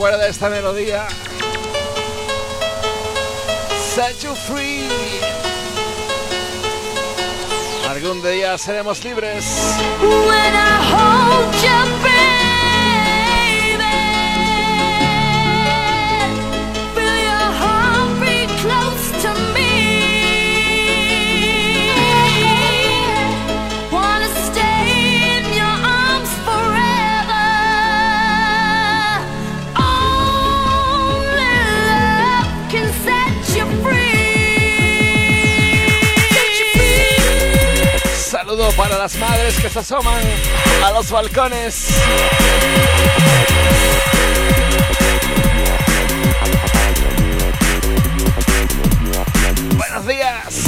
¿Quién 0.00 0.08
se 0.08 0.14
acuerda 0.14 0.24
de 0.24 0.30
esta 0.30 0.48
melodía? 0.48 1.08
Set 3.94 4.18
you 4.20 4.34
free. 4.34 4.88
Algún 7.86 8.22
día 8.22 8.56
seremos 8.56 9.04
libres. 9.04 9.44
Para 38.80 38.96
las 38.96 39.14
madres 39.16 39.60
que 39.60 39.68
se 39.68 39.80
asoman 39.80 40.22
a 40.82 40.90
los 40.92 41.10
balcones. 41.10 41.88
Buenos 49.76 50.06
días. 50.06 50.64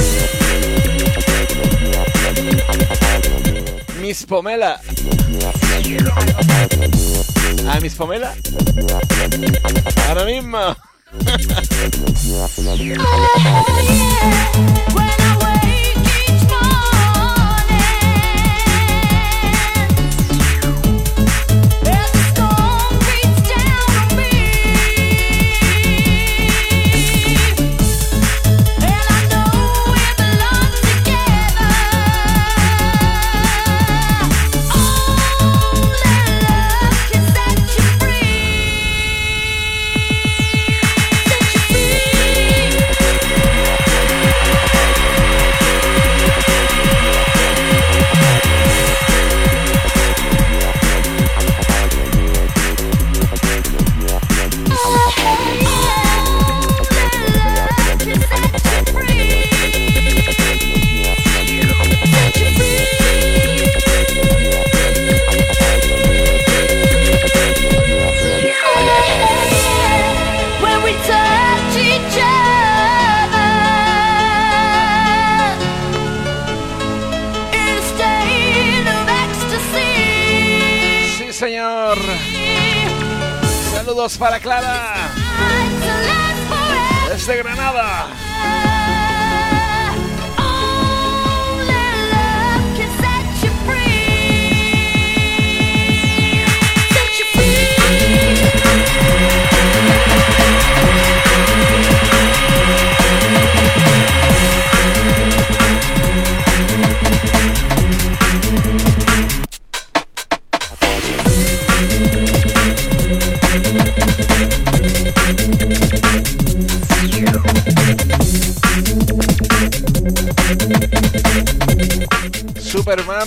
Miss 4.03 4.27
Pomela. 4.27 4.79
¿A 7.71 7.81
Miss 7.81 7.95
Pomela? 7.95 8.35
Ahora 10.07 10.27
mismo. 10.27 10.77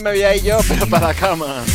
Me 0.06 0.12
veía 0.12 0.30
ahí 0.30 0.42
yo, 0.42 0.60
pero 0.68 0.86
para 0.88 1.08
la 1.08 1.14
cama. 1.16 1.66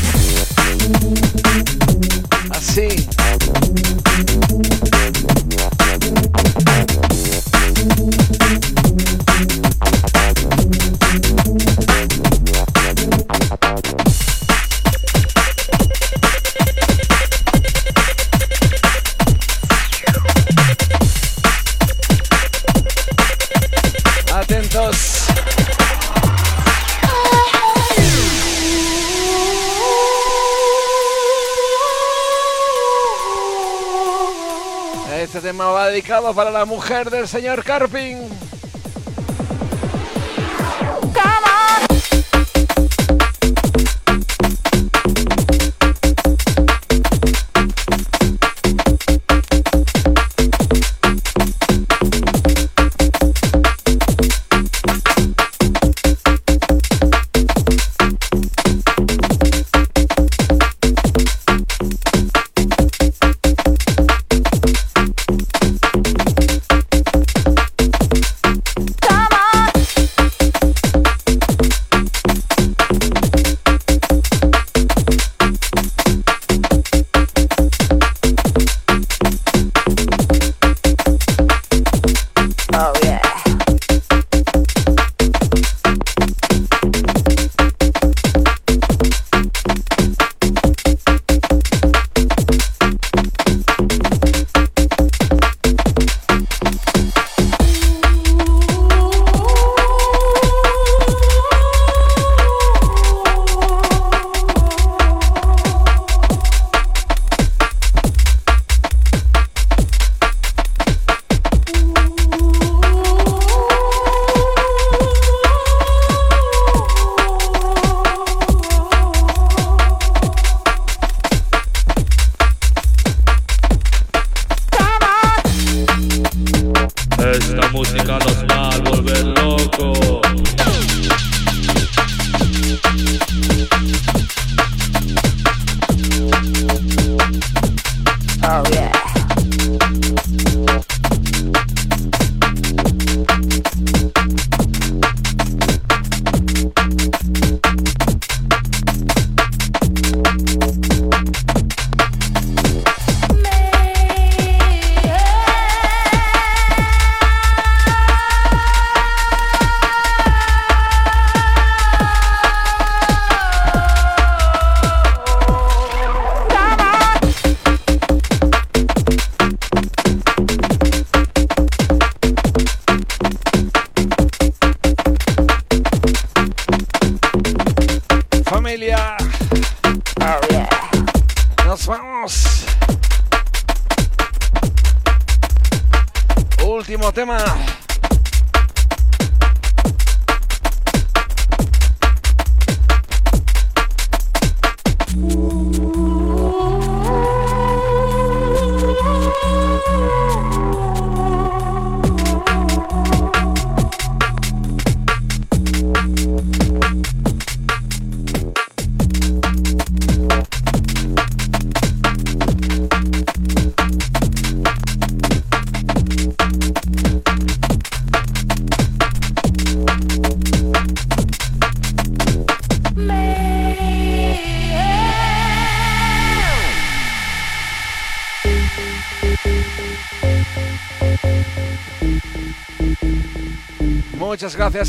Para 36.35 36.51
la 36.51 36.67
mujer 36.67 37.09
del 37.09 37.27
señor 37.27 37.65
Carping. 37.65 38.50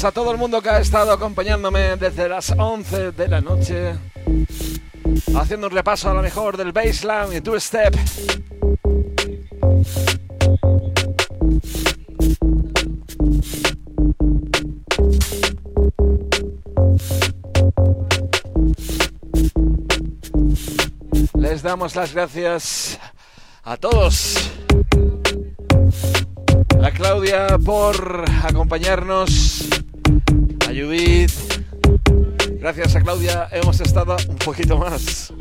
Gracias 0.01 0.17
a 0.17 0.19
todo 0.19 0.31
el 0.31 0.37
mundo 0.39 0.61
que 0.63 0.69
ha 0.69 0.79
estado 0.79 1.11
acompañándome 1.11 1.95
desde 1.95 2.27
las 2.27 2.51
11 2.57 3.11
de 3.11 3.27
la 3.27 3.39
noche, 3.39 3.93
haciendo 5.35 5.67
un 5.67 5.73
repaso 5.73 6.09
a 6.09 6.15
lo 6.15 6.23
mejor 6.23 6.57
del 6.57 6.71
baseline 6.71 7.37
y 7.37 7.41
two 7.41 7.59
step. 7.59 7.95
Les 21.35 21.61
damos 21.61 21.95
las 21.95 22.11
gracias 22.11 22.99
a 23.63 23.77
todos. 23.77 24.49
A 26.83 26.89
Claudia 26.89 27.59
por 27.63 28.25
acompañarnos. 28.43 29.80
Gracias 32.73 32.95
a 32.95 33.02
Claudia 33.02 33.49
hemos 33.52 33.81
estado 33.81 34.15
un 34.30 34.38
poquito 34.38 34.77
más. 34.77 35.34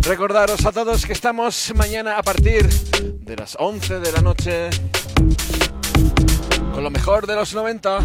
Recordaros 0.00 0.64
a 0.64 0.72
todos 0.72 1.04
que 1.04 1.12
estamos 1.12 1.74
mañana 1.74 2.16
a 2.16 2.22
partir 2.22 2.66
de 2.70 3.36
las 3.36 3.54
11 3.60 4.00
de 4.00 4.12
la 4.12 4.22
noche 4.22 4.70
con 6.72 6.82
lo 6.82 6.88
mejor 6.88 7.26
de 7.26 7.34
los 7.34 7.52
90. 7.52 7.98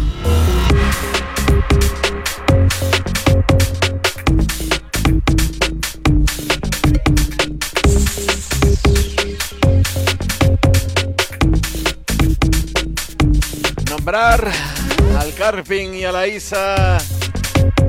Al 14.14 15.32
Carping 15.38 15.94
y 15.94 16.04
a 16.04 16.12
la 16.12 16.26
Isa, 16.26 16.98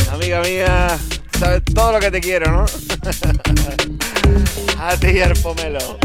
amiga 0.09 0.39
mía, 0.39 0.97
sabes 1.37 1.63
todo 1.75 1.91
lo 1.91 1.99
que 1.99 2.11
te 2.11 2.21
quiero, 2.21 2.49
¿no? 2.49 2.65
a 4.79 4.95
ti, 4.95 5.19
el 5.19 5.33
pomelo. 5.41 5.99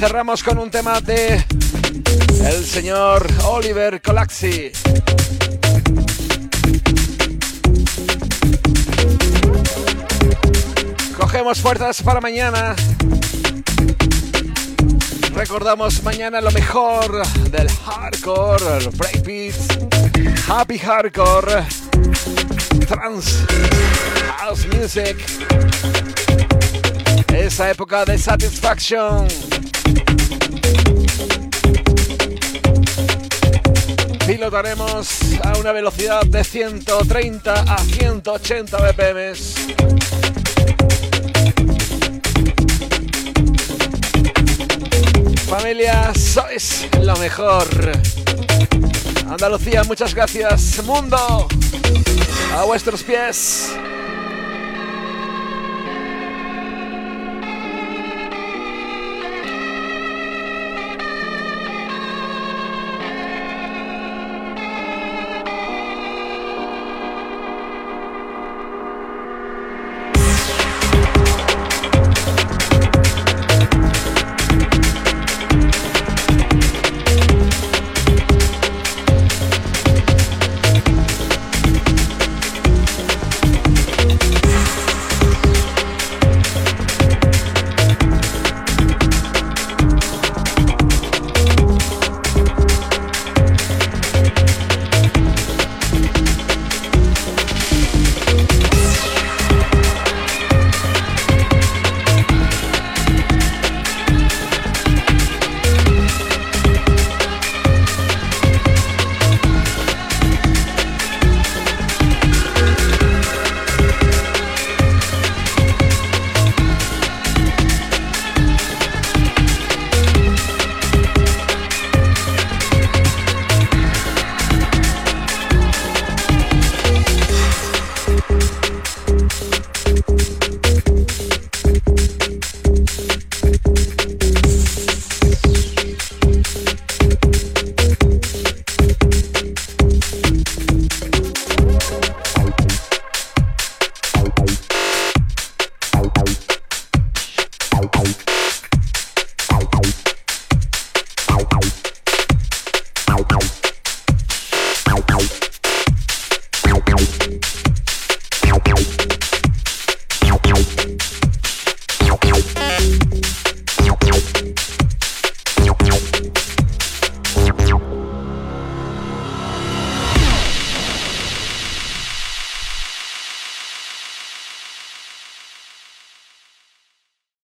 cerramos 0.00 0.42
con 0.42 0.58
un 0.58 0.72
tema 0.72 1.00
de 1.00 1.44
el 2.44 2.64
señor 2.64 3.28
Oliver 3.44 4.02
Colaxi. 4.02 4.72
Cogemos 11.32 11.62
fuerzas 11.62 12.02
para 12.02 12.20
mañana. 12.20 12.76
Recordamos 15.32 16.02
mañana 16.02 16.42
lo 16.42 16.50
mejor 16.50 17.26
del 17.50 17.70
hardcore, 17.70 18.76
el 18.76 18.90
breakbeats, 18.90 19.66
happy 20.46 20.76
hardcore, 20.76 21.64
trance, 22.86 23.46
house 24.40 24.66
music. 24.76 25.16
Esa 27.32 27.70
época 27.70 28.04
de 28.04 28.18
satisfaction. 28.18 29.26
pilotaremos 34.26 35.18
a 35.42 35.58
una 35.58 35.72
velocidad 35.72 36.24
de 36.26 36.44
130 36.44 37.54
a 37.54 37.78
180 37.78 38.76
BPM. 38.76 39.32
Familia, 45.52 46.14
sois 46.14 46.88
lo 47.02 47.14
mejor. 47.18 47.68
Andalucía, 49.28 49.84
muchas 49.84 50.14
gracias. 50.14 50.82
Mundo, 50.82 51.46
a 52.56 52.64
vuestros 52.64 53.02
pies. 53.02 53.70